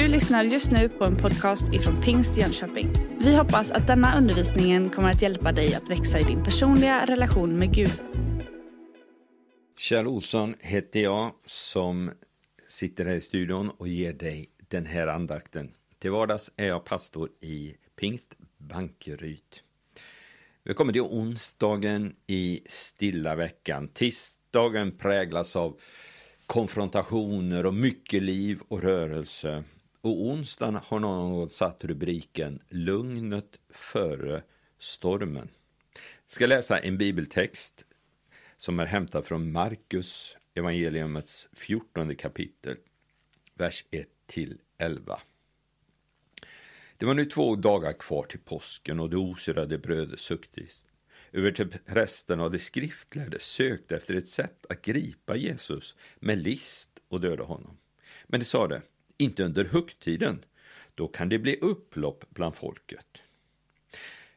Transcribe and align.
Du 0.00 0.08
lyssnar 0.08 0.44
just 0.44 0.72
nu 0.72 0.88
på 0.88 1.04
en 1.04 1.16
podcast 1.16 1.72
ifrån 1.72 2.00
Pingst 2.00 2.36
Jönköping. 2.36 2.92
Vi 3.24 3.36
hoppas 3.36 3.70
att 3.70 3.86
denna 3.86 4.18
undervisning 4.18 4.90
kommer 4.90 5.10
att 5.10 5.22
hjälpa 5.22 5.52
dig 5.52 5.74
att 5.74 5.90
växa 5.90 6.20
i 6.20 6.22
din 6.22 6.44
personliga 6.44 7.06
relation 7.06 7.58
med 7.58 7.74
Gud. 7.74 8.02
Kjell 9.78 10.06
Olsson 10.06 10.54
heter 10.60 11.00
jag 11.00 11.32
som 11.44 12.10
sitter 12.68 13.04
här 13.04 13.14
i 13.14 13.20
studion 13.20 13.70
och 13.70 13.88
ger 13.88 14.12
dig 14.12 14.50
den 14.68 14.86
här 14.86 15.06
andakten. 15.06 15.70
Till 15.98 16.10
vardags 16.10 16.50
är 16.56 16.66
jag 16.66 16.84
pastor 16.84 17.28
i 17.40 17.74
Pingst 17.96 18.34
Bankeryd. 18.58 19.60
Vi 20.64 20.74
kommer 20.74 20.92
till 20.92 21.02
onsdagen 21.02 22.14
i 22.26 22.60
stilla 22.66 23.34
veckan. 23.34 23.88
Tisdagen 23.88 24.98
präglas 24.98 25.56
av 25.56 25.80
konfrontationer 26.46 27.66
och 27.66 27.74
mycket 27.74 28.22
liv 28.22 28.60
och 28.68 28.82
rörelse. 28.82 29.64
Och 30.00 30.26
onsdagen 30.26 30.74
har 30.84 30.98
någon 30.98 31.50
satt 31.50 31.84
rubriken 31.84 32.62
Lugnet 32.68 33.58
före 33.68 34.42
stormen. 34.78 35.48
Jag 35.94 36.32
ska 36.32 36.46
läsa 36.46 36.78
en 36.78 36.98
bibeltext 36.98 37.86
som 38.56 38.80
är 38.80 38.86
hämtad 38.86 39.24
från 39.24 39.52
Markus 39.52 40.36
evangeliumets 40.54 41.48
14 41.52 42.16
kapitel, 42.16 42.76
vers 43.54 43.84
1 43.90 44.08
till 44.26 44.58
11. 44.78 45.20
Det 46.96 47.06
var 47.06 47.14
nu 47.14 47.24
två 47.24 47.56
dagar 47.56 47.92
kvar 47.92 48.24
till 48.24 48.40
påsken 48.40 49.00
och 49.00 49.10
det 49.10 49.16
osyrade 49.16 49.78
brödet 49.78 50.20
suktis. 50.20 50.84
Över 51.32 51.52
till 51.52 51.68
prästerna 51.68 52.44
och 52.44 52.50
de 52.50 52.58
skriftlärde 52.58 53.38
sökte 53.38 53.96
efter 53.96 54.14
ett 54.14 54.28
sätt 54.28 54.66
att 54.68 54.82
gripa 54.82 55.36
Jesus 55.36 55.96
med 56.16 56.38
list 56.38 56.90
och 57.08 57.20
döda 57.20 57.44
honom. 57.44 57.78
Men 58.26 58.40
de 58.40 58.46
sade, 58.46 58.82
inte 59.20 59.44
under 59.44 59.64
högtiden, 59.64 60.44
då 60.94 61.08
kan 61.08 61.28
det 61.28 61.38
bli 61.38 61.56
upplopp 61.60 62.24
bland 62.30 62.54
folket. 62.54 63.06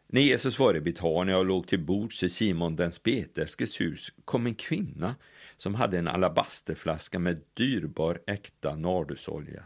När 0.08 0.22
Jesus 0.22 0.60
var 0.60 0.76
i 0.76 0.82
Betania 0.82 1.38
och 1.38 1.46
låg 1.46 1.68
till 1.68 1.80
bords 1.80 2.24
i 2.24 2.30
Simon 2.30 2.76
den 2.76 2.92
spetälskes 2.92 3.82
hus 3.82 4.14
kom 4.26 4.46
en 4.46 4.56
kvinna 4.56 5.16
som 5.58 5.76
hade 5.76 5.98
en 5.98 6.08
alabasterflaska 6.08 7.20
med 7.20 7.42
dyrbar 7.54 8.22
äkta 8.28 8.76
nardusolja. 8.76 9.64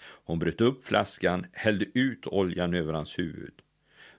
Hon 0.00 0.38
bröt 0.38 0.60
upp 0.60 0.86
flaskan, 0.86 1.46
hällde 1.52 1.86
ut 1.94 2.26
oljan 2.26 2.74
över 2.74 2.92
hans 2.92 3.18
huvud. 3.18 3.54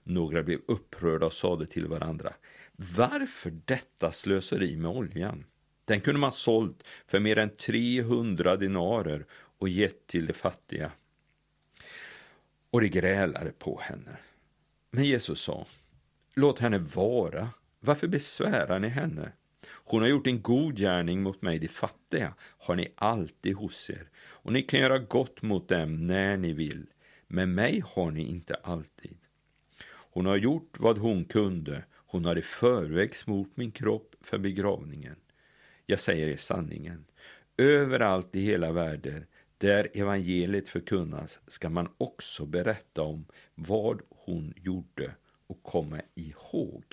Några 0.02 0.42
blev 0.42 0.60
upprörda 0.68 1.26
och 1.26 1.32
sade 1.32 1.66
till 1.66 1.86
varandra, 1.86 2.32
varför 2.76 3.52
detta 3.64 4.12
slöseri 4.12 4.76
med 4.76 4.90
oljan? 4.90 5.44
Den 5.84 6.00
kunde 6.00 6.20
man 6.20 6.32
sålt 6.32 6.82
för 7.06 7.20
mer 7.20 7.38
än 7.38 7.56
300 7.56 8.56
dinarer 8.56 9.26
och 9.58 9.68
gett 9.68 10.06
till 10.06 10.26
de 10.26 10.32
fattiga. 10.32 10.92
Och 12.70 12.80
de 12.80 12.88
grälade 12.88 13.52
på 13.52 13.80
henne. 13.80 14.16
Men 14.90 15.04
Jesus 15.04 15.40
sa, 15.40 15.66
låt 16.34 16.58
henne 16.58 16.78
vara. 16.78 17.50
Varför 17.80 18.08
besvärar 18.08 18.78
ni 18.78 18.88
henne? 18.88 19.32
Hon 19.66 20.00
har 20.00 20.08
gjort 20.08 20.26
en 20.26 20.42
god 20.42 20.76
gärning 20.76 21.22
mot 21.22 21.42
mig, 21.42 21.58
de 21.58 21.68
fattiga 21.68 22.34
har 22.40 22.76
ni 22.76 22.92
alltid 22.94 23.56
hos 23.56 23.90
er, 23.90 24.10
och 24.16 24.52
ni 24.52 24.62
kan 24.62 24.80
göra 24.80 24.98
gott 24.98 25.42
mot 25.42 25.68
dem 25.68 26.06
när 26.06 26.36
ni 26.36 26.52
vill, 26.52 26.86
men 27.26 27.54
mig 27.54 27.82
har 27.86 28.10
ni 28.10 28.22
inte 28.22 28.54
alltid. 28.54 29.16
Hon 29.86 30.26
har 30.26 30.36
gjort 30.36 30.76
vad 30.78 30.98
hon 30.98 31.24
kunde, 31.24 31.84
hon 31.92 32.24
har 32.24 32.38
i 32.38 32.42
förväg 32.42 33.14
smort 33.14 33.50
min 33.54 33.70
kropp 33.70 34.14
för 34.20 34.38
begravningen. 34.38 35.16
Jag 35.86 36.00
säger 36.00 36.28
er 36.28 36.36
sanningen, 36.36 37.04
överallt 37.56 38.36
i 38.36 38.40
hela 38.40 38.72
världen 38.72 39.26
där 39.58 39.88
evangeliet 39.94 40.68
förkunnas 40.68 41.40
ska 41.46 41.68
man 41.68 41.88
också 41.98 42.46
berätta 42.46 43.02
om 43.02 43.26
vad 43.54 44.00
hon 44.10 44.54
gjorde 44.56 45.14
och 45.46 45.62
komma 45.62 46.00
ihåg 46.14 46.84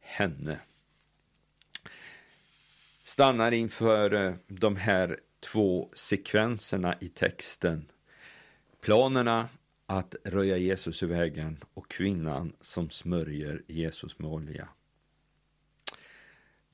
henne. 0.00 0.58
Stannar 3.02 3.52
inför 3.52 4.14
eh, 4.14 4.34
de 4.46 4.76
här 4.76 5.20
två 5.40 5.90
sekvenserna 5.94 6.94
i 7.00 7.08
texten. 7.08 7.86
Planerna 8.80 9.48
att 9.86 10.14
röja 10.24 10.56
Jesus 10.56 11.02
i 11.02 11.06
vägen 11.06 11.64
och 11.74 11.90
kvinnan 11.90 12.52
som 12.60 12.90
smörjer 12.90 13.62
Jesus 13.66 14.18
med 14.18 14.30
olja. 14.30 14.68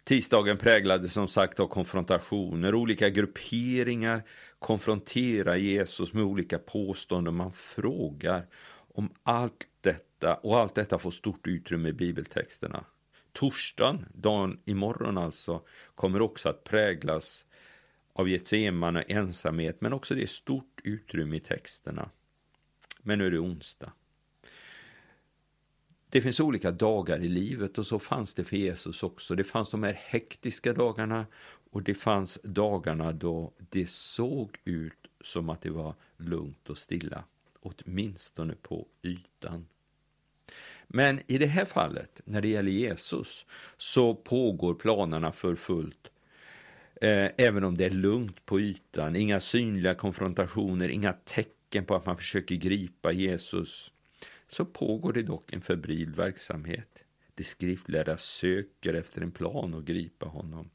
Tisdagen 0.04 0.58
präglades 0.58 1.12
som 1.12 1.28
sagt 1.28 1.60
av 1.60 1.66
konfrontationer. 1.66 2.74
Olika 2.74 3.08
grupperingar 3.08 4.22
konfronterar 4.58 5.56
Jesus 5.56 6.12
med 6.12 6.24
olika 6.24 6.58
påståenden. 6.58 7.34
Man 7.34 7.52
frågar 7.52 8.46
om 8.94 9.14
allt 9.22 9.68
detta 9.80 10.34
och 10.34 10.58
allt 10.58 10.74
detta 10.74 10.98
får 10.98 11.10
stort 11.10 11.46
utrymme 11.46 11.88
i 11.88 11.92
bibeltexterna. 11.92 12.84
Torsdagen, 13.32 14.06
dagen 14.14 14.60
imorgon 14.64 15.18
alltså, 15.18 15.62
kommer 15.94 16.22
också 16.22 16.48
att 16.48 16.64
präglas 16.64 17.46
av 18.12 18.28
Getsemane 18.28 19.02
och 19.02 19.10
ensamhet, 19.10 19.80
men 19.80 19.92
också 19.92 20.14
det 20.14 20.22
är 20.22 20.26
stort 20.26 20.80
utrymme 20.84 21.36
i 21.36 21.40
texterna. 21.40 22.10
Men 23.02 23.18
nu 23.18 23.26
är 23.26 23.30
det 23.30 23.38
onsdag. 23.38 23.92
Det 26.14 26.22
finns 26.22 26.40
olika 26.40 26.70
dagar 26.70 27.18
i 27.18 27.28
livet 27.28 27.78
och 27.78 27.86
så 27.86 27.98
fanns 27.98 28.34
det 28.34 28.44
för 28.44 28.56
Jesus 28.56 29.02
också. 29.02 29.34
Det 29.34 29.44
fanns 29.44 29.70
de 29.70 29.82
här 29.82 29.98
hektiska 30.06 30.72
dagarna 30.72 31.26
och 31.70 31.82
det 31.82 31.94
fanns 31.94 32.38
dagarna 32.44 33.12
då 33.12 33.52
det 33.58 33.88
såg 33.90 34.56
ut 34.64 35.06
som 35.20 35.50
att 35.50 35.62
det 35.62 35.70
var 35.70 35.94
lugnt 36.16 36.70
och 36.70 36.78
stilla, 36.78 37.24
åtminstone 37.60 38.54
på 38.62 38.86
ytan. 39.02 39.66
Men 40.86 41.20
i 41.26 41.38
det 41.38 41.46
här 41.46 41.64
fallet, 41.64 42.20
när 42.24 42.40
det 42.40 42.48
gäller 42.48 42.72
Jesus, 42.72 43.46
så 43.76 44.14
pågår 44.14 44.74
planerna 44.74 45.32
för 45.32 45.54
fullt. 45.54 46.10
Eh, 47.00 47.30
även 47.36 47.64
om 47.64 47.76
det 47.76 47.84
är 47.84 47.90
lugnt 47.90 48.46
på 48.46 48.60
ytan, 48.60 49.16
inga 49.16 49.40
synliga 49.40 49.94
konfrontationer, 49.94 50.88
inga 50.88 51.12
tecken 51.12 51.84
på 51.84 51.94
att 51.94 52.06
man 52.06 52.16
försöker 52.16 52.54
gripa 52.54 53.12
Jesus, 53.12 53.90
så 54.46 54.64
pågår 54.64 55.12
det 55.12 55.22
dock 55.22 55.52
en 55.52 55.60
febril 55.60 56.10
verksamhet. 56.10 57.04
De 57.34 57.44
skriftlärda 57.44 58.16
söker 58.16 58.94
efter 58.94 59.22
en 59.22 59.32
plan 59.32 59.74
att 59.74 59.84
gripa 59.84 60.26
honom, 60.26 60.70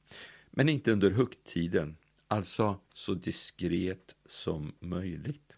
men 0.52 0.70
inte 0.70 0.92
under 0.92 1.12
högtiden, 1.12 1.98
alltså 2.28 2.80
så 2.94 3.14
diskret 3.14 4.16
som 4.26 4.74
möjligt. 4.80 5.54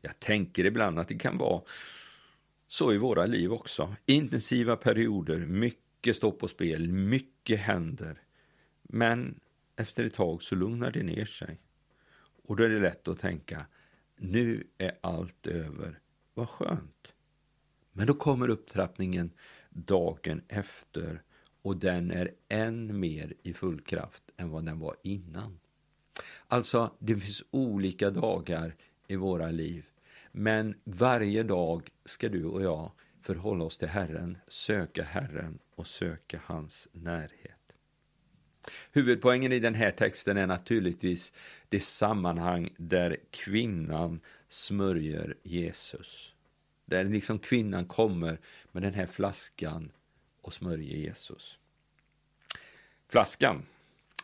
Jag 0.00 0.20
tänker 0.20 0.64
ibland 0.64 0.98
att 0.98 1.08
det 1.08 1.18
kan 1.18 1.38
vara 1.38 1.62
så 2.66 2.92
i 2.92 2.98
våra 2.98 3.26
liv 3.26 3.52
också. 3.52 3.96
Intensiva 4.06 4.76
perioder, 4.76 5.38
mycket 5.38 6.16
står 6.16 6.30
på 6.30 6.48
spel, 6.48 6.92
mycket 6.92 7.60
händer. 7.60 8.22
Men 8.82 9.40
efter 9.76 10.04
ett 10.04 10.14
tag 10.14 10.42
så 10.42 10.54
lugnar 10.54 10.90
det 10.90 11.02
ner 11.02 11.24
sig. 11.24 11.60
Och 12.46 12.56
då 12.56 12.64
är 12.64 12.68
det 12.68 12.80
lätt 12.80 13.08
att 13.08 13.18
tänka, 13.18 13.66
nu 14.16 14.66
är 14.78 14.98
allt 15.00 15.46
över. 15.46 16.00
Vad 16.34 16.48
skönt. 16.48 17.14
Men 17.92 18.06
då 18.06 18.14
kommer 18.14 18.48
upptrappningen 18.48 19.30
dagen 19.70 20.42
efter 20.48 21.22
och 21.62 21.76
den 21.76 22.10
är 22.10 22.30
än 22.48 23.00
mer 23.00 23.34
i 23.42 23.52
full 23.52 23.80
kraft 23.80 24.22
än 24.36 24.50
vad 24.50 24.64
den 24.64 24.78
var 24.78 24.96
innan. 25.02 25.60
Alltså, 26.46 26.96
det 26.98 27.16
finns 27.16 27.44
olika 27.50 28.10
dagar 28.10 28.76
i 29.06 29.16
våra 29.16 29.50
liv 29.50 29.86
men 30.36 30.74
varje 30.84 31.42
dag 31.42 31.90
ska 32.04 32.28
du 32.28 32.44
och 32.44 32.62
jag 32.62 32.92
förhålla 33.22 33.64
oss 33.64 33.78
till 33.78 33.88
Herren, 33.88 34.38
söka 34.48 35.02
Herren 35.02 35.58
och 35.74 35.86
söka 35.86 36.40
hans 36.44 36.88
närhet. 36.92 37.72
Huvudpoängen 38.92 39.52
i 39.52 39.58
den 39.58 39.74
här 39.74 39.90
texten 39.90 40.36
är 40.36 40.46
naturligtvis 40.46 41.32
det 41.68 41.80
sammanhang 41.80 42.74
där 42.76 43.16
kvinnan 43.30 44.20
smörjer 44.48 45.36
Jesus. 45.42 46.33
Där 46.84 47.04
liksom 47.04 47.38
kvinnan 47.38 47.86
kommer 47.86 48.40
med 48.72 48.82
den 48.82 48.94
här 48.94 49.06
flaskan 49.06 49.92
och 50.42 50.52
smörjer 50.52 50.96
Jesus. 50.96 51.58
Flaskan, 53.08 53.66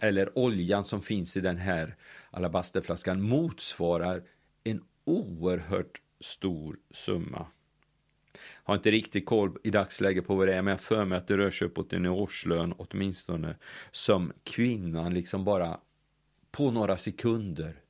eller 0.01 0.39
oljan 0.39 0.85
som 0.85 1.03
finns 1.03 1.37
i 1.37 1.41
den 1.41 1.57
här 1.57 1.97
alabasterflaskan, 2.31 3.23
motsvarar 3.23 4.23
en 4.65 4.85
oerhört 5.05 6.01
stor 6.21 6.79
summa. 6.91 7.47
Har 8.43 8.75
inte 8.75 8.91
riktigt 8.91 9.27
koll 9.27 9.59
i 9.63 9.71
dagsläget 9.71 10.27
på 10.27 10.35
vad 10.35 10.49
det 10.49 10.55
är, 10.55 10.63
men 10.63 10.71
jag 10.71 10.81
för 10.81 11.05
mig 11.05 11.19
att 11.19 11.27
det 11.29 11.37
rör 11.37 11.51
sig 11.51 11.67
uppåt 11.67 11.93
en 11.93 12.07
årslön 12.07 12.75
åtminstone, 12.79 13.57
som 13.91 14.33
kvinnan 14.45 15.15
liksom 15.15 15.45
bara 15.45 15.81
på 16.51 16.71
några 16.71 16.97
sekunder 16.97 17.83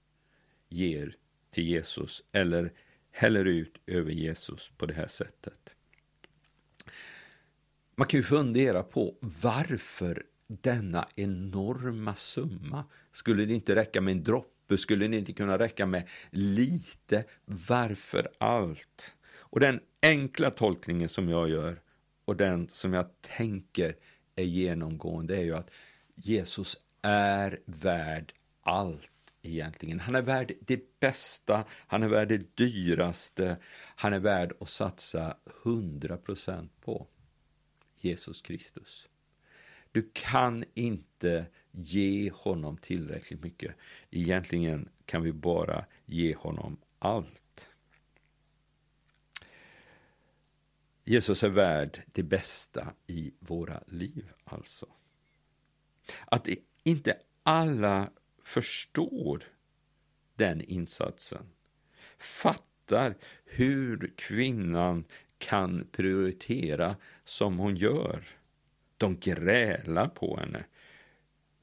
ger 0.69 1.15
till 1.51 1.69
Jesus, 1.69 2.25
eller 2.33 2.73
häller 3.11 3.45
ut 3.45 3.81
över 3.87 4.11
Jesus 4.11 4.71
på 4.77 4.87
det 4.87 4.95
här 4.95 5.07
sättet. 5.07 5.77
Man 7.97 8.07
kan 8.07 8.19
ju 8.21 8.25
fundera 8.25 8.83
på 8.83 9.15
varför 9.43 10.23
denna 10.47 11.09
enorma 11.17 12.15
summa? 12.15 12.85
Skulle 13.13 13.45
det 13.45 13.55
inte 13.55 13.75
räcka 13.75 14.01
med 14.01 14.13
en 14.13 14.25
droppe 14.25 14.79
skulle 14.79 15.09
det 15.09 15.17
inte 15.17 15.33
kunna 15.33 15.59
räcka 15.59 15.87
med 15.87 16.09
lite? 16.31 17.25
Varför 17.45 18.29
allt? 18.39 19.15
Och 19.33 19.61
den 19.61 19.81
enkla 20.03 20.51
tolkningen 20.51 21.09
som 21.09 21.29
jag 21.29 21.49
gör 21.49 21.81
och 22.25 22.37
den 22.37 22.69
som 22.69 22.93
jag 22.93 23.07
tänker 23.21 23.97
är 24.37 24.45
genomgående 24.45 25.37
är 25.37 25.43
ju 25.43 25.55
att 25.55 25.71
Jesus 26.15 26.77
är 27.03 27.61
värd 27.65 28.33
allt 28.63 29.11
egentligen. 29.43 30.01
Han 30.01 30.15
är 30.15 30.23
värd 30.23 30.53
det 30.61 31.01
bästa, 31.01 31.65
han 31.71 32.03
är 32.03 32.09
värd 32.09 32.29
det 32.29 32.57
dyraste, 32.57 33.57
han 33.97 34.13
är 34.13 34.19
värd 34.19 34.53
att 34.61 34.69
satsa 34.69 35.37
100% 35.65 36.69
på. 36.81 37.07
Jesus 37.97 38.43
Kristus. 38.43 39.09
Du 39.93 40.11
kan 40.13 40.65
inte 40.75 41.47
ge 41.71 42.31
honom 42.31 42.77
tillräckligt 42.77 43.43
mycket. 43.43 43.75
Egentligen 44.11 44.89
kan 45.05 45.23
vi 45.23 45.33
bara 45.33 45.85
ge 46.07 46.35
honom 46.35 46.77
allt. 46.99 47.69
Jesus 51.05 51.43
är 51.43 51.49
värd 51.49 52.03
det 52.13 52.23
bästa 52.23 52.95
i 53.07 53.35
våra 53.39 53.83
liv, 53.87 54.33
alltså. 54.45 54.87
Att 56.27 56.49
inte 56.83 57.19
alla 57.43 58.11
förstår 58.51 59.43
den 60.35 60.61
insatsen, 60.61 61.47
fattar 62.19 63.17
hur 63.45 64.13
kvinnan 64.17 65.05
kan 65.39 65.87
prioritera 65.93 66.97
som 67.25 67.59
hon 67.59 67.77
gör. 67.77 68.25
De 68.97 69.19
grälar 69.19 70.09
på 70.09 70.37
henne. 70.37 70.65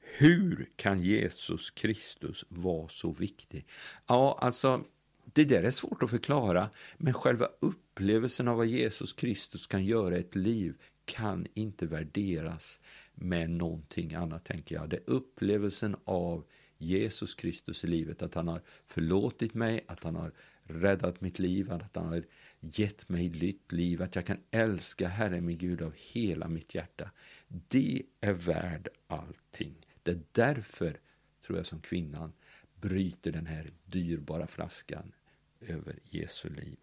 Hur 0.00 0.68
kan 0.76 1.00
Jesus 1.00 1.70
Kristus 1.70 2.44
vara 2.48 2.88
så 2.88 3.12
viktig? 3.12 3.66
Ja, 4.06 4.38
alltså, 4.40 4.84
det 5.24 5.44
där 5.44 5.62
är 5.62 5.70
svårt 5.70 6.02
att 6.02 6.10
förklara, 6.10 6.70
men 6.96 7.14
själva 7.14 7.48
upplevelsen 7.60 8.48
av 8.48 8.56
vad 8.56 8.66
Jesus 8.66 9.12
Kristus 9.12 9.66
kan 9.66 9.84
göra 9.84 10.16
i 10.16 10.20
ett 10.20 10.36
liv 10.36 10.76
kan 11.04 11.46
inte 11.54 11.86
värderas 11.86 12.80
med 13.14 13.50
någonting 13.50 14.14
annat, 14.14 14.44
tänker 14.44 14.74
jag. 14.74 14.88
Det 14.88 14.96
är 14.96 15.10
upplevelsen 15.10 15.96
av 16.04 16.44
Jesus 16.78 17.34
Kristus 17.34 17.84
i 17.84 17.86
livet, 17.86 18.22
att 18.22 18.34
han 18.34 18.48
har 18.48 18.62
förlåtit 18.86 19.54
mig, 19.54 19.84
att 19.88 20.04
han 20.04 20.16
har 20.16 20.32
räddat 20.62 21.20
mitt 21.20 21.38
liv, 21.38 21.72
att 21.72 21.96
han 21.96 22.06
har 22.06 22.24
gett 22.60 23.08
mig 23.08 23.28
nytt 23.28 23.72
liv, 23.72 24.02
att 24.02 24.14
jag 24.14 24.26
kan 24.26 24.40
älska 24.50 25.08
Herren 25.08 25.46
min 25.46 25.58
Gud 25.58 25.82
av 25.82 25.94
hela 25.96 26.48
mitt 26.48 26.74
hjärta. 26.74 27.10
Det 27.48 28.02
är 28.20 28.32
värd 28.32 28.88
allting. 29.06 29.74
Det 30.02 30.10
är 30.10 30.20
därför, 30.32 31.00
tror 31.46 31.58
jag, 31.58 31.66
som 31.66 31.80
kvinnan 31.80 32.32
bryter 32.74 33.32
den 33.32 33.46
här 33.46 33.72
dyrbara 33.84 34.46
flaskan 34.46 35.12
över 35.60 35.98
Jesu 36.04 36.48
liv. 36.48 36.78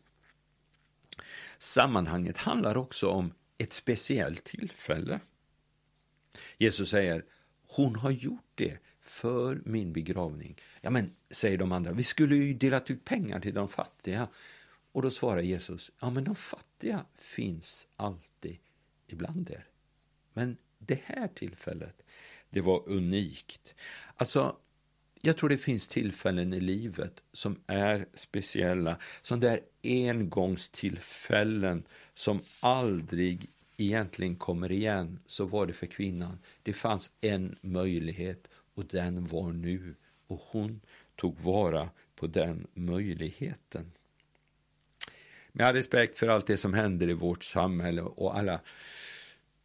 Sammanhanget 1.57 2.37
handlar 2.37 2.77
också 2.77 3.09
om 3.09 3.33
ett 3.57 3.73
speciellt 3.73 4.43
tillfälle. 4.43 5.19
Jesus 6.57 6.89
säger, 6.89 7.25
hon 7.67 7.95
har 7.95 8.11
gjort 8.11 8.51
det 8.55 8.79
för 9.07 9.61
min 9.65 9.93
begravning. 9.93 10.61
Ja, 10.81 10.89
men, 10.89 11.15
säger 11.31 11.57
de 11.57 11.71
andra, 11.71 11.91
vi 11.91 12.03
skulle 12.03 12.35
ju 12.35 12.53
delat 12.53 12.89
ut 12.89 13.05
pengar 13.05 13.39
till 13.39 13.53
de 13.53 13.69
fattiga. 13.69 14.27
Och 14.91 15.01
då 15.01 15.11
svarar 15.11 15.41
Jesus, 15.41 15.91
ja 15.99 16.09
men 16.09 16.23
de 16.23 16.35
fattiga 16.35 17.05
finns 17.15 17.87
alltid 17.95 18.57
ibland 19.07 19.49
er. 19.49 19.67
Men 20.33 20.57
det 20.77 21.01
här 21.03 21.27
tillfället, 21.27 22.05
det 22.49 22.61
var 22.61 22.89
unikt. 22.89 23.75
Alltså, 24.15 24.57
jag 25.21 25.37
tror 25.37 25.49
det 25.49 25.57
finns 25.57 25.87
tillfällen 25.87 26.53
i 26.53 26.59
livet 26.59 27.23
som 27.31 27.59
är 27.67 28.07
speciella, 28.13 28.97
som 29.21 29.39
där 29.39 29.59
engångstillfällen 29.83 31.87
som 32.13 32.41
aldrig 32.59 33.49
egentligen 33.77 34.35
kommer 34.35 34.71
igen. 34.71 35.19
Så 35.25 35.45
var 35.45 35.65
det 35.65 35.73
för 35.73 35.87
kvinnan. 35.87 36.39
Det 36.63 36.73
fanns 36.73 37.11
en 37.21 37.57
möjlighet 37.61 38.47
och 38.75 38.85
den 38.85 39.25
var 39.25 39.51
nu 39.51 39.95
och 40.27 40.41
hon 40.51 40.81
tog 41.15 41.39
vara 41.39 41.89
på 42.15 42.27
den 42.27 42.67
möjligheten. 42.73 43.91
Med 45.51 45.67
all 45.67 45.75
respekt 45.75 46.15
för 46.15 46.27
allt 46.27 46.47
det 46.47 46.57
som 46.57 46.73
händer 46.73 47.09
i 47.09 47.13
vårt 47.13 47.43
samhälle 47.43 48.01
och 48.01 48.37
alla, 48.37 48.61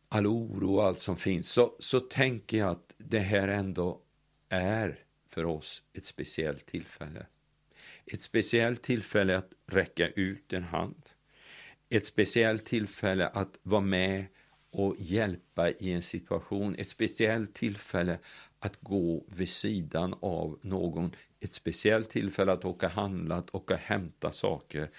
all 0.09 0.27
oro 0.27 0.75
och 0.75 0.85
allt 0.85 0.99
som 0.99 1.17
finns 1.17 1.51
så, 1.51 1.77
så 1.79 2.01
tänker 2.01 2.59
jag 2.59 2.69
att 2.69 2.95
det 2.99 3.19
här 3.19 3.49
ändå 3.49 4.01
är 4.49 4.99
för 5.29 5.45
oss 5.45 5.83
ett 5.93 6.05
speciellt 6.05 6.67
tillfälle. 6.67 7.27
Ett 8.07 8.21
speciellt 8.21 8.83
tillfälle 8.83 9.39
att 9.39 9.53
räcka 9.67 10.09
ut 10.09 10.53
en 10.53 10.65
hand. 10.65 11.11
Ett 11.89 12.07
speciellt 12.07 12.65
tillfälle 12.65 13.29
att 13.29 13.59
vara 13.63 13.81
med 13.81 14.27
och 14.71 14.97
hjälpa 14.99 15.71
i 15.71 15.93
en 15.93 16.03
situation. 16.03 16.75
Ett 16.79 16.89
speciellt 16.89 17.55
tillfälle 17.55 18.19
att 18.59 18.81
gå 18.81 19.25
vid 19.29 19.49
sidan 19.49 20.15
av 20.21 20.59
någon. 20.63 21.15
Ett 21.41 21.53
speciellt 21.53 22.09
tillfälle 22.09 22.53
att 22.53 22.65
åka 22.65 22.89
handla, 22.89 23.37
att 23.37 23.55
åka 23.55 23.77
hämta 23.77 24.33
saker. 24.33 24.91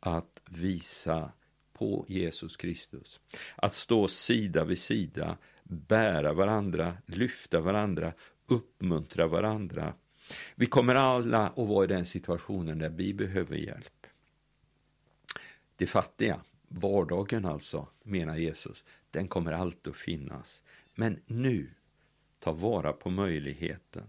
Att 0.00 0.40
visa 0.50 1.32
på 1.72 2.04
Jesus 2.08 2.56
Kristus. 2.56 3.20
Att 3.56 3.72
stå 3.72 4.08
sida 4.08 4.64
vid 4.64 4.78
sida, 4.78 5.36
bära 5.62 6.32
varandra, 6.32 6.96
lyfta 7.06 7.60
varandra, 7.60 8.12
uppmuntra 8.46 9.26
varandra. 9.26 9.94
Vi 10.54 10.66
kommer 10.66 10.94
alla 10.94 11.48
att 11.48 11.68
vara 11.68 11.84
i 11.84 11.88
den 11.88 12.06
situationen 12.06 12.78
där 12.78 12.88
vi 12.88 13.14
behöver 13.14 13.56
hjälp. 13.56 14.06
De 15.76 15.86
fattiga, 15.86 16.40
vardagen 16.74 17.44
alltså, 17.44 17.88
menar 18.02 18.36
Jesus, 18.36 18.84
den 19.10 19.28
kommer 19.28 19.52
alltid 19.52 19.90
att 19.90 19.96
finnas. 19.96 20.62
Men 20.94 21.20
nu, 21.26 21.70
ta 22.38 22.52
vara 22.52 22.92
på 22.92 23.10
möjligheten. 23.10 24.04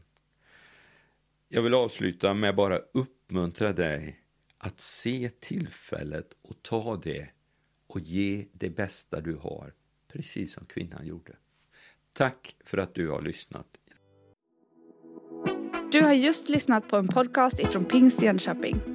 Jag 1.47 1.61
vill 1.61 1.73
avsluta 1.73 2.33
med 2.33 2.55
bara 2.55 2.77
uppmuntra 2.77 3.73
dig 3.73 4.19
att 4.57 4.79
se 4.79 5.29
tillfället 5.39 6.37
och 6.41 6.55
ta 6.61 6.95
det 6.95 7.29
och 7.87 7.99
ge 7.99 8.45
det 8.51 8.69
bästa 8.69 9.21
du 9.21 9.35
har, 9.35 9.73
precis 10.07 10.53
som 10.53 10.65
kvinnan 10.65 11.07
gjorde. 11.07 11.35
Tack 12.13 12.55
för 12.65 12.77
att 12.77 12.95
du 12.95 13.09
har 13.09 13.21
lyssnat. 13.21 13.67
Du 15.91 16.01
har 16.01 16.13
just 16.13 16.49
lyssnat 16.49 16.87
på 16.87 16.97
en 16.97 17.07
podcast 17.07 17.59
ifrån 17.59 17.85
Pingst 17.85 18.21
Jönköping. 18.21 18.94